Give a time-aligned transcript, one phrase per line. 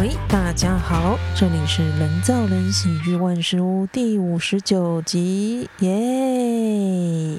[0.00, 7.36] 喂，大家好，这里是人造人喜剧万事屋第五十九集，耶！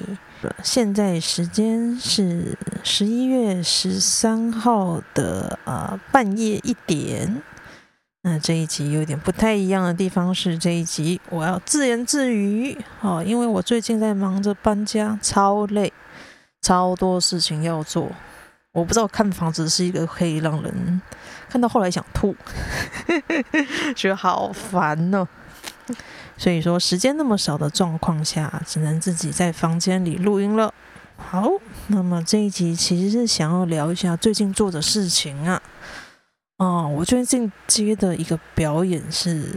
[0.62, 7.42] 现在时间是十一月十三号的呃半夜一点。
[8.22, 15.92] 那这一集有点不太一样的地方是，这一集我要自言自语哦，因为我最近在忙着搬家，超累，
[16.60, 18.08] 超多事情要做。
[18.70, 21.02] 我不知道看房子是一个可以让人
[21.52, 22.34] 看到后来想吐，
[23.94, 25.28] 觉得好烦哦。
[26.38, 30.72] 所以说时间那么少的状况下，只能自己在房间里录音了。
[31.18, 31.46] 好，
[31.88, 35.60] 那么这一集其实是想要聊一下最近做的事情啊。
[36.56, 39.54] 哦，我最近接的一个表演是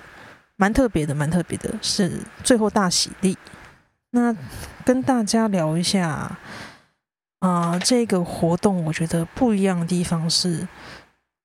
[0.58, 2.12] 蛮特别的，蛮特别的，是
[2.44, 3.38] 最后大喜力。
[4.10, 4.36] 那
[4.84, 6.38] 跟大家聊一下。
[7.40, 10.68] 啊、呃，这个活动我觉得不一样的地方是，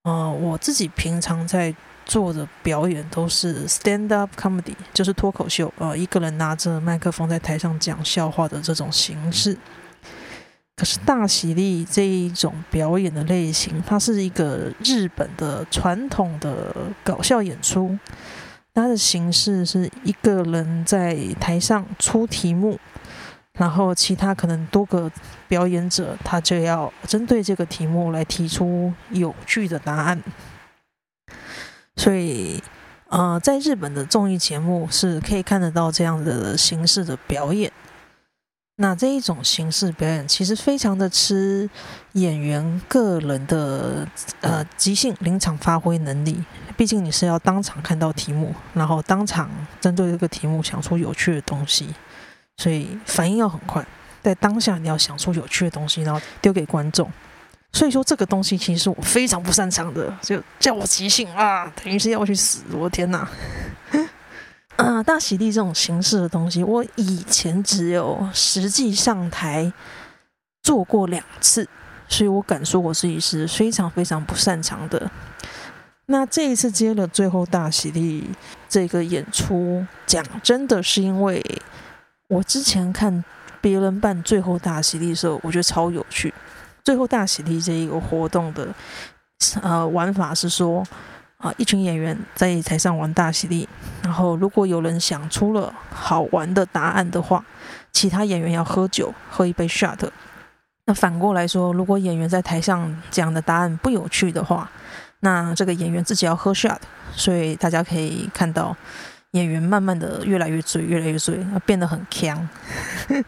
[0.02, 1.74] 呃，我自己平常在
[2.06, 9.56] 做的表演都是 stand up comedy，就是脱口秀，呃，一个人拿着麦克风在台上讲笑话的这种形式。
[10.74, 17.98] 可是大喜利这一种表演的类型，它是一个日本的传统的搞笑演出，
[18.72, 22.78] 它的形式是一个人在台上出题目。
[23.52, 25.10] 然后其他可能多个
[25.50, 30.22] 表演者，他就要针对这个题目来提出有趣的答案。
[31.96, 32.62] 所以，
[33.08, 37.72] 呃，在日本的综艺节目是可以看得到这样的形式的表演。
[38.76, 41.68] 那这一种形式表演其实非常的吃
[42.12, 44.08] 演员个人的
[44.40, 46.42] 呃即兴临场发挥能力。
[46.78, 51.92] 毕竟你是要当场看到题目，然后当场针对这个题目想出有趣的东西。
[52.56, 53.84] 所以反应要很快，
[54.22, 57.10] 在当下你要想出有趣的东西，然后丢给观众。
[57.72, 62.62] 所以说这个东西其实我非常不擅长的，就叫我即兴啊，等于是要去死！
[62.72, 63.28] 我的天哪！
[64.76, 69.72] 啊，大喜地这种形式的东西，我以前只有实际上台
[70.62, 71.68] 做过两次，
[72.08, 75.10] 所以我敢说我自己是非常非常不擅长的。
[76.06, 78.28] 那这一次接了最后大喜地
[78.68, 81.42] 这个演出，讲真的是因为。
[82.30, 83.24] 我之前看
[83.60, 86.32] 别人办最后大喜利的时候，我觉得超有趣。
[86.82, 88.68] 最后大喜利这一个活动的
[89.62, 90.82] 呃玩法是说
[91.36, 93.68] 啊，一群演员在台上玩大喜利，
[94.02, 97.44] 然后如果有人想出了好玩的答案的话，
[97.92, 99.98] 其他演员要喝酒，喝一杯 shot。
[100.86, 104.70] 那反过来说，如果演员在台上讲的答案不有趣的话，
[105.20, 106.78] 那这个演员自己要喝 shot。
[107.12, 108.76] 所以大家可以看到。
[109.32, 112.36] 演员慢慢的越来越醉，越来越醉，变得很锵，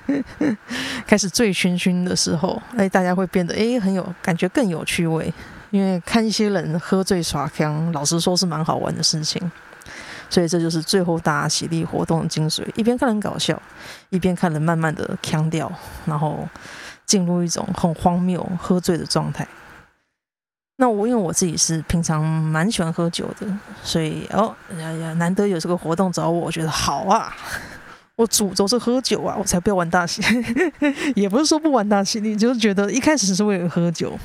[1.06, 5.32] 开始醉醺醺的时候，哎，大家会变得哎很有感觉，更有趣味。
[5.70, 9.40] 因为看一些人喝醉耍锵，老实说是蛮好玩的事情。
[10.28, 13.60] 所以这就是最后大家喜利活动的精髓：一边看人搞笑，
[14.10, 15.70] 一边看人慢慢的锵掉，
[16.04, 16.48] 然后
[17.06, 19.46] 进入一种很荒谬喝醉的状态。
[20.82, 23.46] 那我因为我自己是平常蛮喜欢喝酒的，
[23.84, 27.32] 所以哦呀呀，难得有这个活动找我，我觉得好啊！
[28.16, 30.20] 我主轴是喝酒啊，我才不要玩大戏，
[31.14, 34.18] 也不是说不玩大戏，你就是觉得一开始是为了喝酒，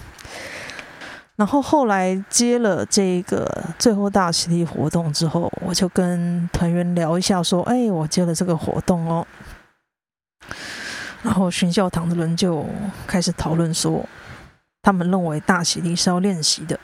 [1.35, 3.47] 然后后来接了这个
[3.78, 9.28] 最后大喜利活动之后，我就跟团员聊一下，说：“哎，我接了这个活动哦。”
[11.22, 12.66] 然后巡教堂的人就
[13.06, 14.03] 开始讨论说。
[14.82, 16.80] 他们认为大喜力是要练习的，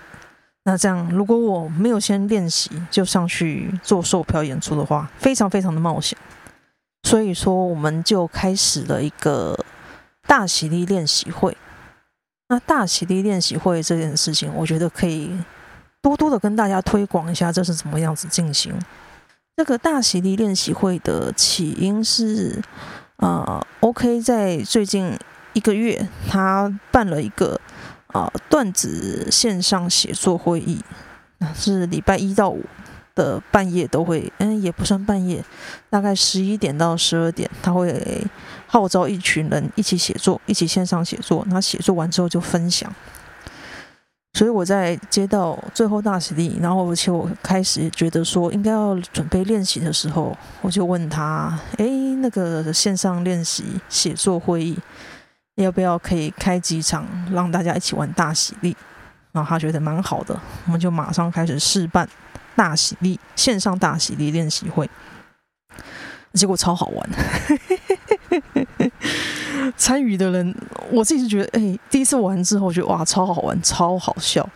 [0.64, 6.18] 那这样如果我没有先练习就上去做售票演出的话，非常非常的冒险。
[7.04, 9.58] 所以说，我们就开始了一个
[10.28, 11.56] 大喜力练习会。
[12.50, 15.32] 那大喜力练习会这件事情，我觉得可以
[16.02, 18.74] 多多的跟大家推广一下，这是怎么样子进行。
[19.56, 22.62] 这个大喜力练习会的起因是，
[23.18, 25.18] 呃，OK，在最近
[25.54, 27.60] 一个月，他办了一个。
[28.14, 30.80] 啊，段子线上写作会议，
[31.54, 32.64] 是礼拜一到五
[33.16, 35.44] 的半夜都会，嗯，也不算半夜，
[35.90, 38.26] 大概十一点到十二点，他会
[38.68, 41.44] 号召一群人一起写作，一起线上写作。
[41.50, 42.94] 那写作完之后就分享。
[44.36, 51.86] 所以我在接到最后大喜利，然后而且我开始觉得说应该要准备练习的时候，我就问他，哎，
[52.20, 54.78] 那个线上练习写作会议。
[55.56, 58.76] 要不要可以开几场让大家一起玩大喜利？
[59.32, 62.08] 然后他觉得蛮好的，我们就马上开始试办
[62.56, 64.90] 大喜利线上大喜利练习会，
[66.34, 67.10] 结果超好玩。
[69.78, 70.56] 参与的人，
[70.92, 74.48] 我自己是觉得，哎、第一次玩之后觉得哇，超好玩，超好笑。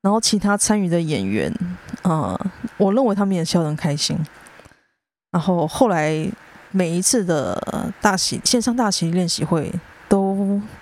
[0.00, 1.52] 然后其他参与的演员，
[2.02, 2.38] 呃，
[2.76, 4.18] 我认为他们也笑得很开心。
[5.30, 6.26] 然后后来
[6.70, 9.72] 每一次的大喜线上大喜练习会，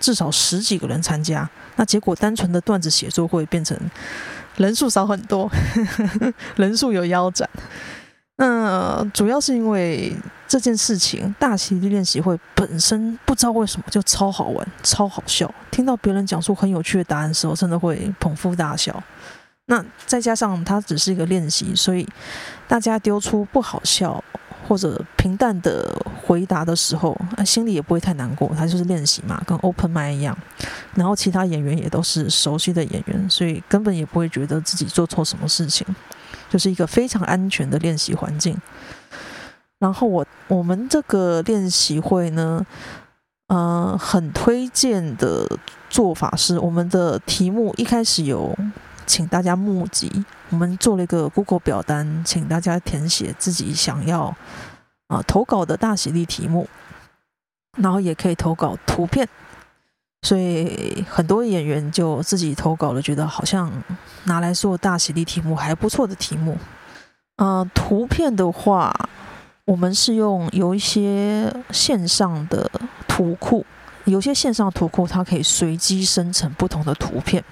[0.00, 1.48] 至少十几个人参加。
[1.76, 3.78] 那结果单纯的段子写作会变成
[4.56, 5.50] 人数少很多，
[6.56, 7.48] 人数有腰斩。
[8.38, 10.14] 那主要是因为
[10.46, 15.52] 这件事情，大喜利练习会本身不知道为什么就超好玩、超好笑。
[15.70, 19.02] 听到别人讲出很有趣的答案时候，真的会捧腹大笑。
[19.68, 22.06] 那再加上它只是一个练习，所以
[22.68, 24.22] 大家丢出不好笑
[24.68, 28.50] 或者平淡的回答的时候，心里也不会太难过。
[28.56, 30.36] 他就是练习嘛，跟 open mic 一样。
[30.94, 35.86] 然后其他演员也都是熟悉的演员，所以根本也不会觉得自己做错什么事情。
[36.48, 38.56] 就是一个非常安全的练习环境。
[39.78, 42.64] 然后我我们这个练习会呢，
[43.48, 45.46] 呃，很推荐的
[45.90, 48.56] 做法是，我们的题目一开始有
[49.06, 54.36] 请大家募集，我们做了一个 Google 表单，请大家填写自己想要
[55.06, 56.68] 啊、投稿的大喜利题目，
[57.78, 59.28] 然后也可以投稿图片。
[60.22, 63.70] 所以很多演员就自己投稿了，觉得好像
[64.24, 66.58] 拿来做大喜利题目还不错的题目。
[67.36, 68.92] 呃，图片的话，
[69.66, 72.68] 我们是用有一些线上的
[73.06, 73.64] 图库，
[74.06, 77.44] 有些线上图库它可以随机生成不同的图片，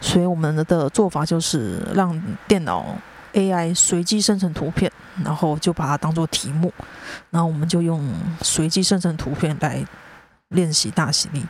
[0.00, 2.96] 所以我们的做法就是让电脑
[3.34, 4.90] AI 随机生成图片，
[5.24, 6.72] 然后就把它当做题目，
[7.30, 8.12] 然后我们就用
[8.42, 9.84] 随机生成图片来
[10.48, 11.44] 练习大喜利。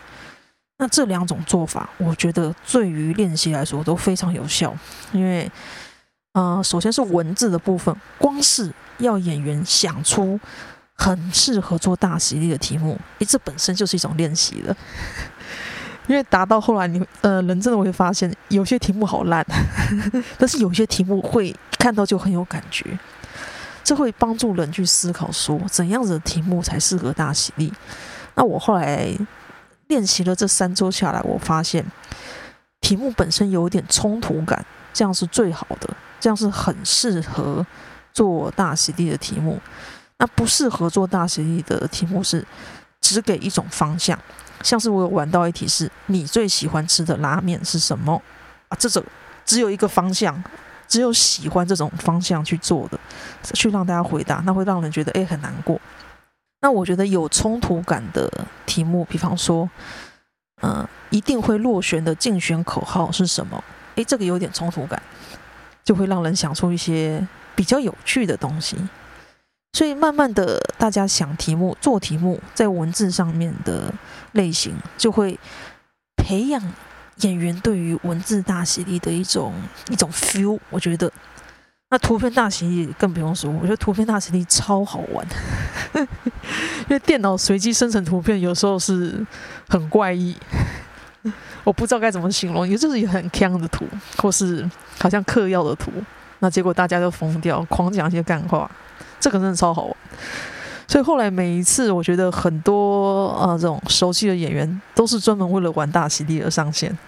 [0.79, 4.75] 那这两种做法，我觉得对于练习来说都非常有效，
[5.13, 5.51] 因为，
[6.33, 10.41] 呃，首先是文字的部分，光是要演员想出
[10.95, 14.77] 很适合做大喜利的题目，诶，这本身就是一种练习了。
[16.11, 19.47] 因为答到后来你，你呃，人真的会发现有些题目好烂，
[20.37, 22.99] 但是有些题目会看到就很有感觉，
[23.85, 27.73] 这会帮助人去思考说，怎样子的题目才适合大喜力。
[28.35, 29.17] 那我后来。
[29.89, 31.85] 练习了这三周下来，我发现
[32.81, 35.91] 题目本身有一点冲突感，这样是最好的，
[36.21, 37.67] 这样是很适合
[38.13, 39.61] 做大喜力的题目。
[40.19, 42.47] 那不适合做大喜力的题目是
[43.01, 44.17] 只给一种方向，
[44.63, 48.21] 像是我有玩到一题是你最喜欢吃的拉面是什么
[48.69, 48.77] 啊？
[48.79, 49.03] 这种
[49.45, 50.43] 只有一个方向，
[50.87, 52.99] 只有喜欢这种方向去做的，
[53.55, 55.81] 去让大家回答，那会让人觉得诶很难过。
[56.61, 58.31] 那我觉得有冲突感的
[58.67, 59.69] 题目，比方说，
[60.63, 63.65] 嗯、一定会落选的竞选口号是什么？
[63.95, 65.03] 诶，这个有点冲突感，
[65.83, 68.77] 就会让人想出一些比较有趣的东西。
[69.73, 73.93] 所以慢慢的，大家想题目、做题目，在文字上面的
[74.33, 75.39] 类型，就会
[76.17, 76.63] 培养
[77.23, 79.55] 演员对于文字大喜力的一种
[79.91, 80.59] 一种 feel。
[80.71, 81.11] 我觉得。
[81.93, 85.27] 那图片大喜力更不用说，我觉得图片大喜力超好玩，
[86.87, 89.27] 因为电脑随机生成图片有时候是
[89.69, 90.37] 很怪异，
[91.65, 93.85] 我不知道该怎么形容，也就是一个很坑的图，
[94.19, 94.71] 或是
[95.01, 95.91] 好像嗑药的图，
[96.39, 98.71] 那结果大家都疯掉，狂讲一些干话，
[99.21, 99.97] 这个真的超好玩。
[100.89, 106.99] 所以后来每一次，我觉得很多呃这种熟悉的演员都是专门为了玩大喜地而上线，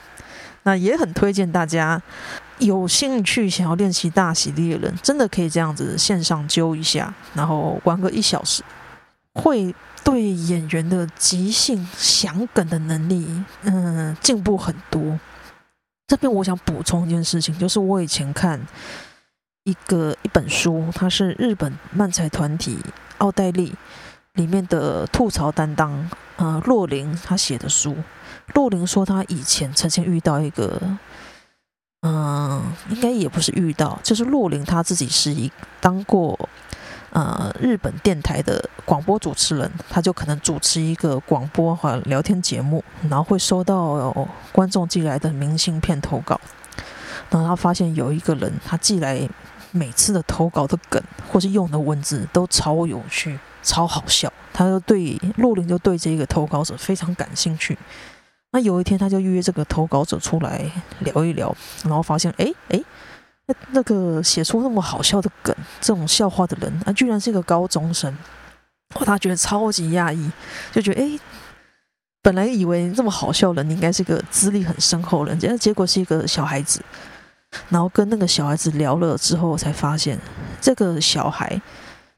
[0.63, 2.01] 那也很推荐大家。
[2.59, 8.63] 有兴趣想要练习大喜地的人，真的可以这样子线上揪一下，然后玩个一小时，
[9.35, 13.27] 会对演员的即兴想梗的能力，
[13.63, 15.19] 嗯，进步很多。
[16.07, 18.61] 这边我想补充一件事情，就是我以前看
[19.65, 22.79] 一个一本书，它是日本漫才团体
[23.19, 23.75] 奥黛丽
[24.35, 27.97] 里面的吐槽担当，呃，洛琳他写的书。
[28.55, 30.81] 洛琳说他以前曾经遇到一个。
[32.05, 35.49] 嗯，应该也不是遇到，就是洛琳他自己是一
[35.81, 36.37] 当过
[37.11, 44.13] 呃日本电台的广播主持人，他就可能主持一个广播和聊天节目，然后会收到
[44.51, 46.41] 观众寄来的明信片投稿，
[47.33, 49.29] 然后他发现有一个人他寄来
[49.73, 57.77] 每次的投稿的梗或是用的文字都超有趣、超好笑，他就对洛林就对这个投稿者非常感兴趣。
[58.55, 60.71] 那有一天，他就约这个投稿者出来
[61.01, 62.79] 聊一聊，然后发现，哎哎，
[63.47, 68.15] 那那个写出那么好笑的梗、这种笑话的人，啊，居然是一个高中生，
[68.91, 70.31] 他觉得超级讶异，
[70.71, 71.19] 就觉得，哎，
[72.21, 76.83] 本来以为这么好笑的人应该是个资历很深厚的人，结果是一个小孩子，
[77.69, 80.19] 然后跟那个小孩子聊了之后，才发现
[80.61, 81.61] 这个小孩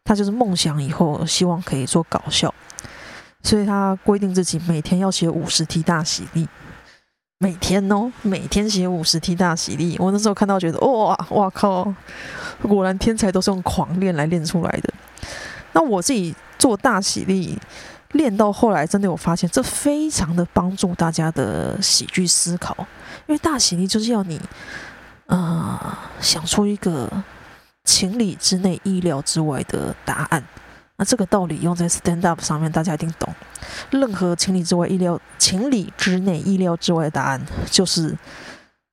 [0.05, 2.53] 他就是梦想以后希望可以做搞笑。
[3.43, 6.49] 所以他规定自己每天要写五十题大喜力，
[7.39, 9.97] 每天哦，每天写五十题大喜力。
[10.01, 11.93] 我那时候看到觉得，哇哇靠，
[12.63, 14.95] 果然天才都是用狂练来练出来的。
[15.73, 17.59] 那我自己做大喜力，
[18.13, 22.75] 练到后来，真的有发现，这非常的帮助大家的喜剧思考。
[23.27, 24.41] 因为大喜力就是要你，
[25.27, 27.11] 呃，想出一个
[27.85, 30.45] 情理之内、意料之外的答案。
[30.97, 33.35] 那这个道理用在 stand up 上面，大家一定懂。
[33.91, 37.41] 任何情理之外、意料、情理之内、意料之外的答案，
[37.71, 38.17] 就是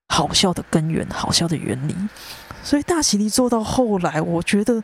[0.08, 1.96] 好笑的根源、好笑的原理。
[2.64, 4.84] 所以大喜利做到后来，我觉得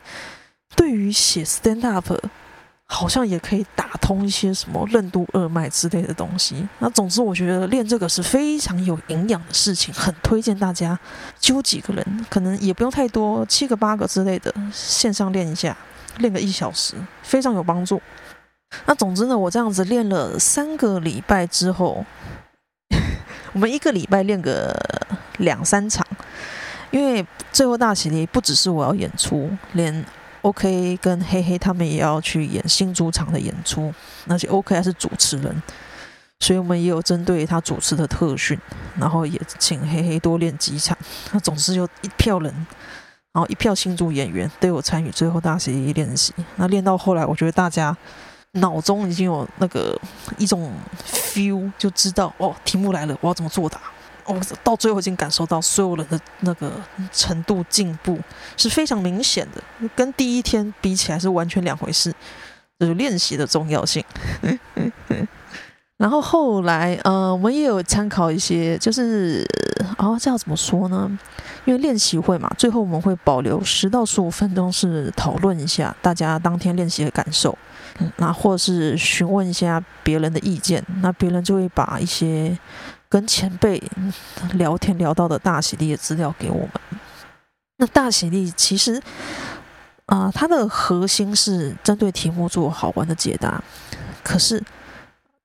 [0.75, 2.11] 对于写 stand up，
[2.87, 6.67] 好像也可以打通一些什么任督二脉之类的东西。
[6.79, 10.97] 那总之，我觉得练这个是非常有营养的事情，很推荐大家
[11.39, 15.75] 揪几个人，可能也不用太多，七个八个之类的，线上练一下。
[16.17, 18.01] 练个一小时，非常有帮助。
[18.87, 22.03] 那总之呢，我这样子练了三个礼拜之后，
[23.53, 24.75] 我们一个礼拜练个
[25.37, 26.03] 两三场，
[26.89, 30.03] 因为最后大喜利不只是我要演出，连
[30.47, 33.93] OK 跟黑黑他们也要去演新主场的演出，
[34.27, 35.61] 而且 OK 还是主持人，
[36.39, 38.57] 所以我们也有针对他主持的特训，
[38.97, 40.97] 然后也请黑黑多练几场。
[41.31, 42.67] 那总之就一票人。
[43.33, 46.33] 然后一票新主演员都有参与最后大喜利练习。
[46.55, 47.95] 那练到后来，我觉得大家
[48.53, 49.95] 脑中已经有那个
[50.39, 50.71] 一种
[51.05, 53.79] feel，就知道哦，题目来了，我要怎么作答。
[54.27, 56.71] 我，到最后已经感受到所有人的那个
[57.11, 58.19] 程度进步
[58.55, 62.13] 是非常明显的，跟第一天比起来是完全两回事。
[62.79, 64.03] 就是练习的重要性。
[65.97, 69.43] 然后后来，呃，我们也有参考一些，就是，
[69.97, 71.09] 哦，这要怎么说呢？
[71.65, 77.57] 因为练习会嘛，最后我们会保留十到十五分钟，是讨论一下大家当天练习的感受，
[77.97, 82.55] 嗯，那或者是询问一下别人的意见，那别人就会把一些
[83.09, 83.81] 跟前辈
[84.53, 86.71] 聊天聊到的大喜力的资料给我们。
[87.77, 89.01] 那大喜力其实，
[90.05, 93.63] 啊，它的核心是针对题目做好玩的解答，
[94.23, 94.63] 可是。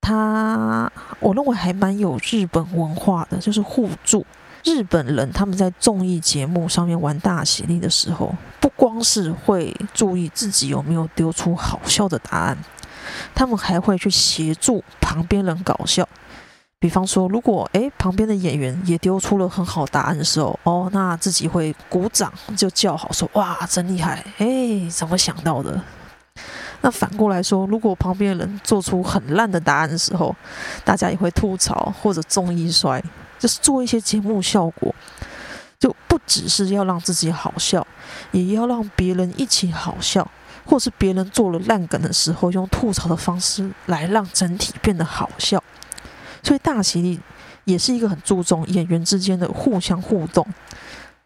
[0.05, 0.91] 他，
[1.21, 4.27] 我认为还蛮有日本文化的，就是互助。
[4.65, 12.59] 日本人他们在综艺节目上面玩大喜力的时候，不光是会注意自己有没有丢出好笑的答案，
[13.33, 16.09] 他们还会去协助旁边人搞笑。
[16.83, 25.81] 比方说，如果诶旁边的演员也丢出了很好答案的时候，哦，那自己会鼓掌就叫好，说哇真厉害，诶怎么想到的？
[26.81, 30.35] 那反过来说，如果旁边的人做出很烂的答案的时候，
[30.85, 33.01] 大家也会吐槽或者综艺摔，
[33.39, 34.93] 就是做一些节目效果，
[35.79, 37.87] 就不只是要让自己好笑，
[38.33, 40.29] 也要让别人一起好笑，
[40.65, 45.63] 或是别人做了烂梗的时候，用吐槽的方式来让整体变得好笑。
[46.43, 47.21] 所以大喜力
[47.65, 50.47] 也是一个很注重演员之间的互相互动，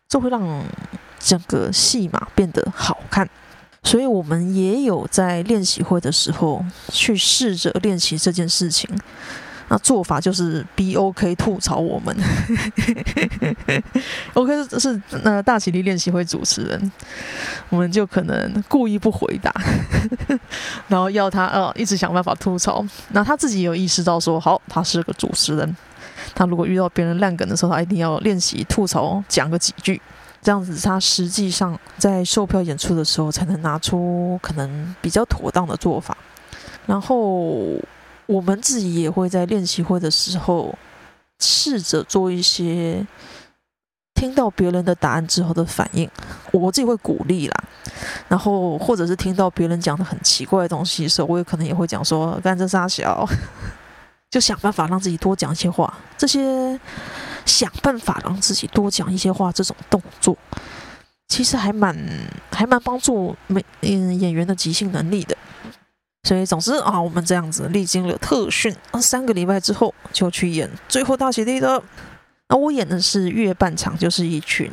[0.09, 0.63] 这会让
[1.19, 3.29] 整个戏码变得好看。
[3.83, 8.91] 所以我们也有在练习会的时候去试着练习这件事情。
[9.69, 12.17] 那做法就是 B O K 吐槽我们，
[14.35, 16.93] OK 是那大喜利练习会主持人，
[17.69, 19.53] 我们就可能故意不回答，
[20.89, 22.85] 然后要他呃一直想办法吐槽。
[23.11, 25.77] 那他自己有意识到说，好，他是个主持人，
[26.35, 30.01] 他如果遇到别人烂梗的时候，他一定要练习吐槽，讲个几句。
[30.43, 36.17] 这样子，他实际上在售票演出的时候，才能拿出可能比较妥当的做法。
[36.87, 37.77] 然后
[38.27, 40.77] 我们自己也会在练习会的时候，
[41.41, 43.07] 试着做一些
[44.15, 46.11] 听到别人的答案之后的反应。
[46.53, 47.65] 我自己会鼓励啦，
[48.29, 53.29] 然后或者是听到别人讲的很奇怪的东西的时候，我也可能也会讲说：“干这三小”，
[54.31, 55.93] 就想办法让自己多讲一些话。
[56.17, 56.79] 这些。
[57.47, 60.37] 想办法让自己多讲一些话，这种动作
[61.29, 61.97] 其实还蛮
[62.51, 65.39] 还蛮帮助每嗯演员的即兴能力的。
[66.27, 71.81] 所以总之啊，我们这样子历经了特训三个礼拜之后，就去演最后大雪地的。
[72.49, 74.69] 那我演的是月半场，就是一群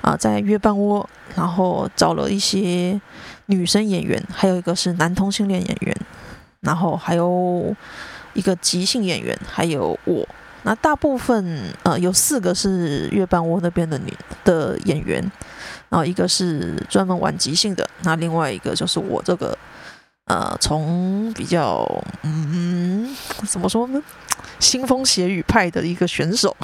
[0.00, 3.00] 啊在月半窝，然后找了一些
[3.46, 5.96] 女生演员，还有一个是男同性恋演员，
[6.62, 7.72] 然后还有
[8.34, 10.28] 一个即兴演员，还有我。
[10.64, 14.12] 那大部分呃有四个是月半窝那边的女
[14.44, 15.22] 的演员，
[15.88, 19.56] 然后一个是专门玩即兴的，那另外一个就是我这个
[20.32, 21.86] 呃从比较
[22.22, 23.14] 嗯
[23.46, 24.02] 怎么说呢，
[24.58, 26.56] 腥风血雨派的一个选手，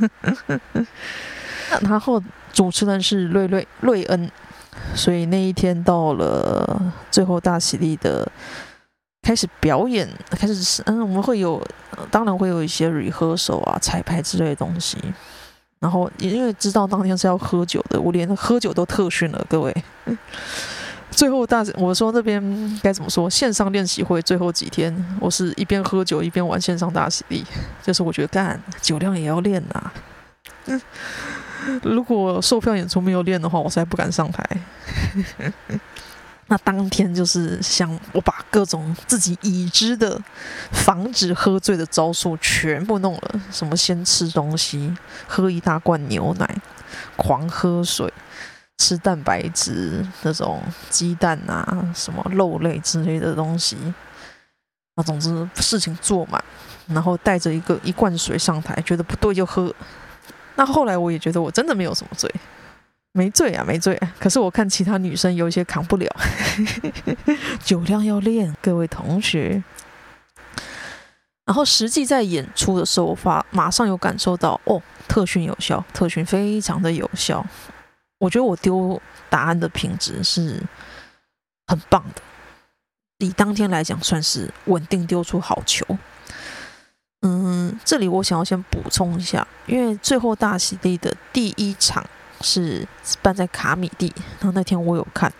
[1.80, 2.22] 然后
[2.52, 4.30] 主持人是瑞瑞瑞恩，
[4.94, 8.30] 所以那一天到了最后大喜利的。
[9.22, 11.60] 开始表演，开始嗯，我们会有，
[12.12, 14.96] 当然会有一些 rehearsal 啊、彩排之类的东西。
[15.80, 19.74] 然后因为知道当天是要喝酒的，我连喝酒都特训了，各位。
[21.16, 23.28] 最后大，我说那边该怎么说？
[23.28, 27.42] 线上练习会最后几天，我是一边喝酒一边玩线上大喜利，
[27.82, 29.92] 就是我觉得干酒量也要练呐、啊。
[30.66, 30.80] 嗯，
[31.82, 34.46] 如果售票演出没有练的话，我实在不敢上台。
[36.48, 40.20] 那当天就是想我把各种自己已知的
[40.70, 44.94] 防止喝醉的招数全部弄了，什么先吃东西，
[45.26, 46.56] 喝一大罐牛奶，
[47.16, 48.12] 狂喝水，
[48.78, 53.76] 吃蛋白质那种鸡蛋啊，什么肉类之类的东西。
[54.94, 56.42] 啊总之事情做满，
[56.86, 59.74] 然后带着一个一罐水上台，觉得不对就喝。
[60.54, 62.32] 那后来我也觉得我真的没有什么醉。
[63.12, 64.14] 没醉啊，没醉啊。
[64.18, 66.06] 可是我看其他女生有一些扛不了，
[67.62, 69.62] 酒量要练，各位同学。
[71.44, 77.44] 然后实际在演出的时候，发马上有感受到，哦，特训有效，特训非常的有效。
[78.18, 80.62] 我觉得我丢答案的品质是
[81.66, 82.22] 很棒的，
[83.18, 85.84] 以当天来讲，算是稳定丢出好球。
[87.22, 92.04] 嗯，这里我想要先补充一下，因为最后大喜地的第一场。
[92.42, 92.86] 是
[93.22, 95.32] 办在卡米地，然后那天我有看，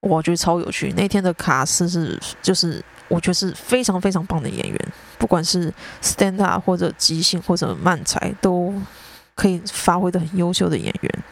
[0.00, 0.90] 我觉得超有趣。
[0.96, 8.72] 那天的卡斯是，就是我觉得是非常非常棒的演员，不管是 stand up 或者即兴或者慢才，都
[9.34, 11.24] 可以发挥的很优秀的演员。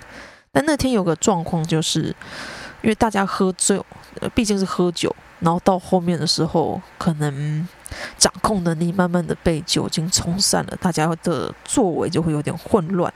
[0.55, 2.05] 但那天有个状况，就是
[2.81, 3.79] 因为大家喝醉，
[4.35, 7.69] 毕竟是喝酒，然后到后面的时候，可能
[8.17, 13.13] 掌控能力慢慢的被酒精冲散了，大家的座位就会有点混乱。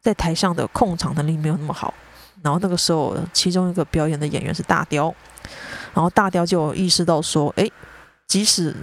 [0.00, 1.92] 在台上的控场能力没有那么好，
[2.42, 5.14] 然后那个时候，其中一个表演的演员是大雕，
[5.92, 7.70] 然后大雕就意识到说，诶，
[8.26, 8.74] 即使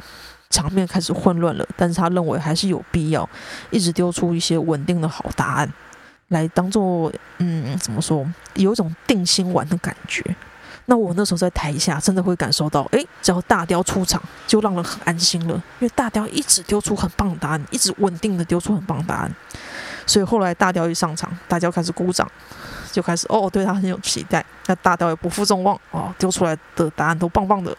[0.50, 3.28] 场面开始混乱了，但是他认为还是有必要
[3.72, 5.74] 一直丢出一些稳定的好答案，
[6.30, 10.24] 来当做，嗯，怎么说，有一种定心丸的感觉。
[10.88, 19.36] 那我那时候在台下真的会感受到，诶，只要大雕出场，就让人很安心了，因为大雕一直丢出很棒的答案，一直稳定的丢出很棒的答案。
[20.06, 22.30] 所以后来大雕一上场，大家开始鼓掌，
[22.92, 24.46] 就开始哦，对他很有期待。
[24.68, 27.76] 那大雕也不负众望哦，丢出来的答案都棒棒的。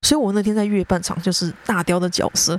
[0.00, 2.58] 所以我那天在月半场就是大雕的角色，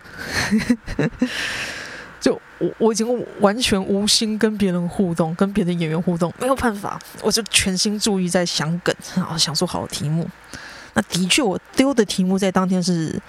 [2.60, 10.28] 我我已经完全无心跟别人互动，跟别的演员互动，没有办法，我就全心注意在想梗，然后想出好的题目。
[10.94, 13.22] 那的确，我丢的题目在当天是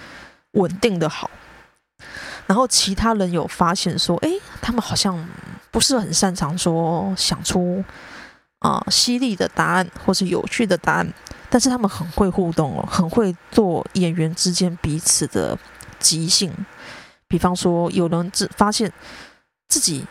[0.53, 1.31] 稳定的好。
[2.47, 5.29] 然后其他人有发现说，诶，他们好像
[5.73, 7.83] 不是很擅长说想出
[8.61, 11.13] 啊、呃、犀利的答案或是有趣的答案，
[11.51, 15.59] 但是他们很会互动哦，很会做演员之间彼此的
[15.99, 16.53] 即兴。
[17.29, 18.93] 比方说，有人自发现
[19.69, 20.07] 自己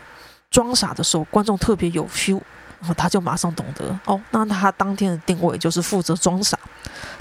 [0.50, 2.42] 装傻的时候，观众特别有 feel。
[2.78, 6.60] 然后他就马上懂得哦，那他当天的定位就是负责装傻。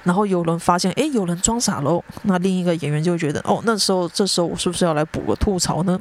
[0.02, 5.98] 然后有人发现，诶，有人装傻喽，那另一个演员就会觉得，哦，那时候这时候我是不是要来补个吐槽呢？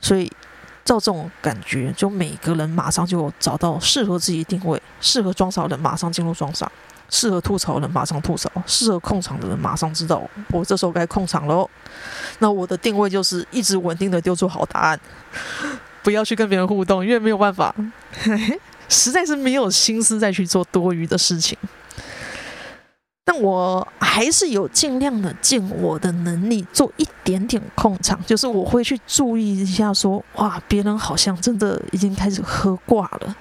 [0.00, 0.30] 所以
[0.84, 6.70] 照这种感觉，就每个人马上就找到适合自己定位，适合装傻的人马上进入装傻，
[7.12, 10.20] 适合吐槽的人马上吐槽，适合控场的人马上知道
[10.50, 11.68] 我这时候该控场喽。
[12.38, 14.98] 那我的定位就是一直稳定的丢出好答案。
[16.02, 17.72] 不要去跟别人互动，因为没有办法，
[18.88, 21.56] 实在是没有心思再去做多余的事情。
[23.24, 33.36] 但我还是有尽量的尽我的能力做一点点控场，就是我会去注意一下说，说哇，别人好像真的已经开始喝挂了。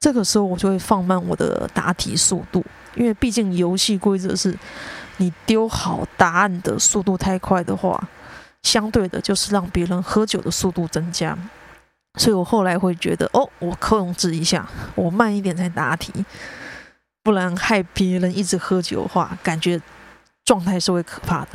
[0.00, 4.56] 这个时候我就会放慢我的答题速度，因为毕竟游戏规则是，
[5.18, 8.08] 你丢好答案的速度太快的话，
[8.62, 11.36] 相对的就是让别人喝酒的速度增加。
[12.18, 16.12] 所以我后来会觉得，哦，我控制一下，我慢一点再答题，
[17.22, 19.80] 不然害别人一直喝酒的话，感觉
[20.44, 21.50] 状态是会可怕的。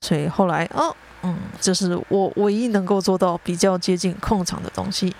[0.00, 5.14] 所以后来，哦，嗯，这是我唯一能够做到比较接近控场的东西。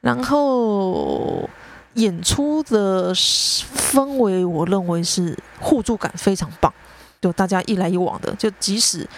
[0.00, 1.48] 然后
[1.94, 6.72] 演出的氛围，我认为是互助感非常棒，
[7.20, 9.08] 就大家一来一往的，就即使。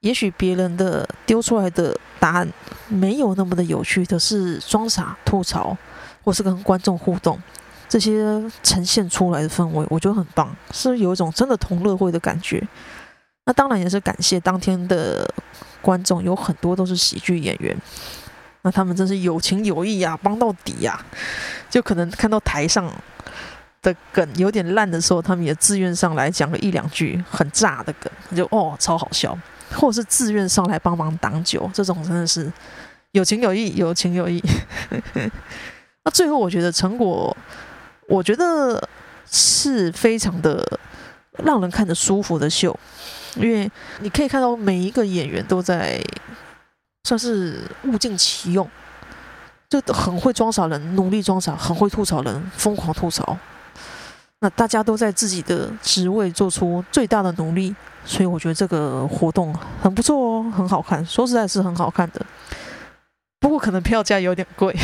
[0.00, 2.48] 也许别人的丢出来的答案
[2.86, 5.76] 没有那么的有趣，可是装傻吐槽
[6.22, 7.36] 或是跟观众互动，
[7.88, 12.62] 这些呈现出来的氛围，我觉得很棒，是有一种真的同乐会的感觉。
[13.46, 15.28] 那当然也是感谢当天的
[15.80, 17.76] 观众，有很多都是喜剧演员，
[18.62, 21.04] 那他们真是有情有义呀，帮到底呀。
[21.76, 22.90] 就可能看到台上
[23.82, 29.38] 的梗有点烂的时候，他们也自愿上来讲了一两句很炸的梗，就哦超好笑，
[29.74, 32.50] 或者是自愿上来帮忙挡酒，这种真的是
[33.12, 34.42] 有情有义，有情有义。
[36.02, 37.36] 那最后我觉得成果，
[38.08, 38.82] 我觉得
[39.30, 40.66] 是非常的
[41.44, 42.74] 让人看着舒服的秀，
[43.34, 46.02] 因为你可以看到每一个演员都在
[47.04, 48.66] 算是物尽其用。
[49.80, 53.36] 就很会装傻人，努力装傻，很会吐槽人，疯狂吐槽。
[54.40, 61.04] 那大家都在自己的职位做出最大的努力，所以我觉得这个活动很不错哦，很好看。
[61.06, 62.20] 说实在，是很好看的。
[63.40, 64.76] 不过可能票价有点贵，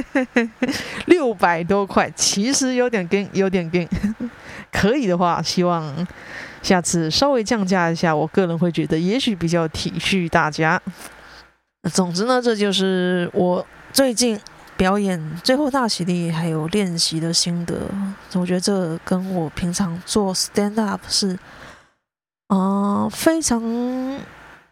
[1.04, 3.86] 六百多块，其实有点跟有点跟。
[4.72, 6.06] 可以的话，希望
[6.62, 8.16] 下次稍微降价一下。
[8.16, 10.80] 我个人会觉得，也许比较体恤大家。
[11.92, 13.64] 总之呢，这就是我。
[13.96, 14.38] 最近
[14.76, 17.80] 表演最后大喜利还有练习的心得，
[18.34, 21.38] 我觉得这跟我平常做 stand up 是
[22.48, 23.62] 啊、非常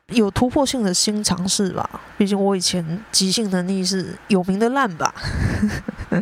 [0.08, 1.88] 有突破性的新尝试吧。
[2.18, 5.14] 毕竟我以前即兴能力是有名的烂吧，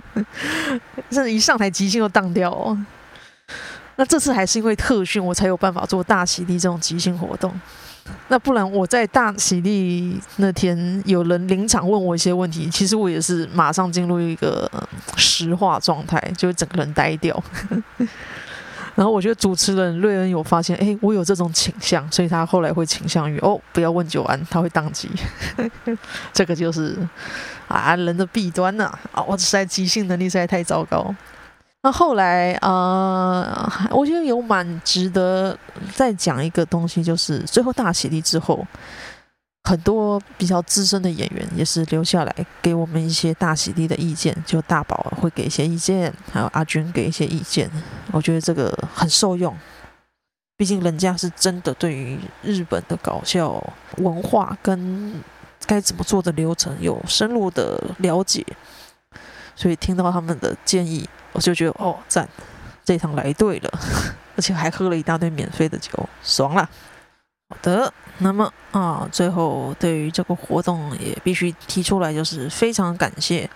[1.11, 2.79] 这一上台即兴就当掉哦。
[3.97, 7.53] 那这次还是因为特训，我才有办法做大喜利这种即兴活动。
[8.29, 14.71] 那不然我在大喜利那天有人临场问我一些问题，其实我也是马上进入一个
[15.17, 17.43] 石化状态，就整个人呆掉。
[18.95, 25.09] 然后我觉得主持人瑞恩有发现，哎，我有这种倾向，所以他后来会倾向于哦，不要问久安，他会宕机。
[26.31, 26.99] 这个就是
[27.69, 29.25] 啊人的弊端呐啊，啊！
[29.27, 31.15] 我实在即兴能力实在太糟糕。
[31.85, 35.59] 那后来，呃，我觉得有蛮值得
[35.93, 38.65] 再讲一个东西，就是最后大喜利之后，
[39.65, 47.69] 很多比较资深的演员也是留下来给我们一些大喜利的意见，就大宝会给一些意见，还有阿军给一些意见，
[48.13, 49.53] 我觉得这个很受用，
[50.57, 53.61] 毕竟人家是真的对于日本的搞笑
[53.97, 55.21] 文化跟
[55.67, 58.47] 该怎么做的流程有深入的了解，
[59.55, 61.09] 所以听到他们的建议。
[61.33, 62.29] 我就觉得哦，赞，
[62.85, 63.71] 这趟来对了，
[64.37, 65.91] 而且还喝了一大堆免费的酒，
[66.23, 66.69] 爽啦。
[67.49, 73.49] 好的，那么啊，最后对于这个活动也必须提出来，就是非常感谢，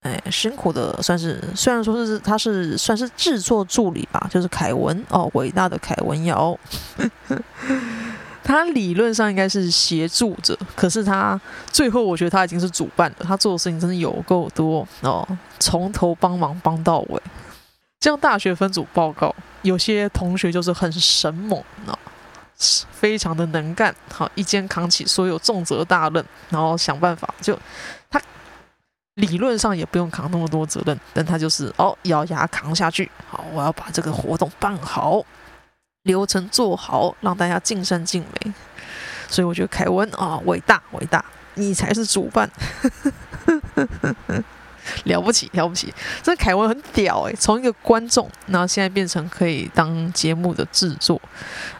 [0.00, 6.58] 哎，辛苦的算是，虽然说是他是算是制作助理吧，就是凯文哦，伟大的凯文尧。
[8.42, 13.16] 他理论上应该是协助者，可是他最后我觉得他已经是主办了。
[13.20, 15.26] 他做的事情真的有够多哦，
[15.58, 17.22] 从头帮忙帮到尾。
[18.00, 21.92] 这样大学分组报告，有些同学就是很神猛啊，
[22.90, 27.56] 非常的能干，好，一肩扛起所有重责大任，然后想办法就
[28.08, 28.20] 他
[29.16, 33.10] 理论上也不用扛那么多责任，但他就是哦咬牙扛下去。
[33.28, 35.22] 好，我要把这个活动办好。
[36.04, 38.52] 流程做好，让大家尽善尽美。
[39.28, 42.50] 所以我觉得凯文啊，伟大伟大，你才是主办，
[45.04, 45.94] 了不起了不起。
[46.22, 51.20] 这凯文很屌哎，从一个观众，然后现在变成可以当节目的制作，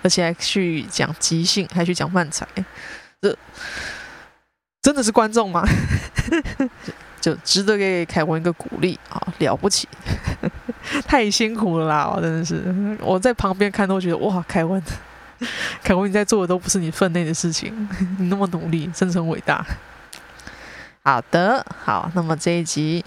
[0.02, 2.46] 而且还去讲即兴，还去讲漫才，
[3.20, 3.36] 这
[4.82, 5.66] 真的是观众吗？
[7.20, 9.88] 就值得给凯文一个鼓励啊，了不起。
[11.06, 12.12] 太辛苦了啦！
[12.14, 14.82] 我真的是我在旁边看都觉得哇，凯文，
[15.82, 19.64] 凯文你在做的都不是你分内的事情， 你那么努力，真诚伟大。
[21.02, 23.04] 好的，好，那么这一集，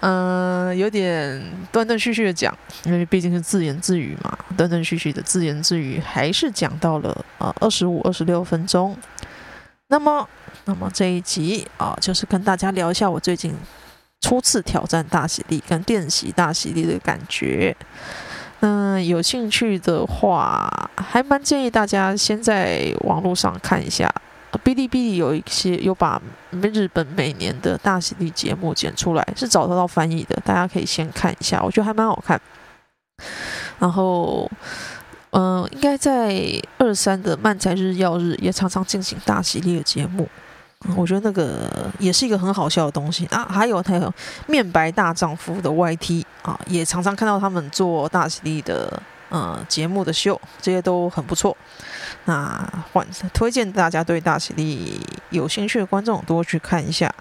[0.00, 8.96] 嗯、有点断断续续的讲，因为毕竟是自言自语嘛，断断续续的自言自语，还是讲到了啊二十五、二十六分钟。
[9.88, 10.28] 那么，
[10.64, 13.54] 那么这一集啊，就是跟大家聊一下我最近。
[14.22, 17.76] 初次挑战大喜力跟练习大喜力的感觉，
[18.60, 24.08] 嗯，有兴趣的话，还蛮建议大家先在网络上看一下，
[24.64, 32.40] 哔哩哔哩有一些有把日本每年的大喜力节目剪出来，是找得到翻译的，大家可以先看一下，我觉得还蛮好看。
[33.80, 34.48] 然后，
[35.30, 36.40] 嗯，应该在
[36.78, 40.28] 二三的漫才日曜日也常常进行大喜力的节目。
[40.96, 41.68] 我觉得那个
[41.98, 44.12] 也是一个很好笑的东西啊，还有还有
[44.46, 51.56] 面白大丈夫的 YT 啊，也常常看到他们做大喜力的呃节目的秀，这些都很不错。
[52.24, 57.12] 那换推荐大家对大喜力有兴趣的观众多去看一下。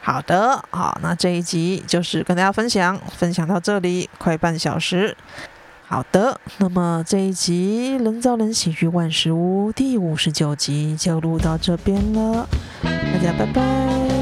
[0.00, 5.16] 好的，好，那这一集就是跟大家分享，分享到这里快半小时。
[5.92, 12.48] 好的，那么这一集《人造人喜剧万事屋》第五十九集就录到这边了，
[12.82, 14.21] 大家拜拜。